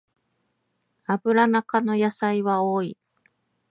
[1.05, 2.97] アブラナ科の野菜は多い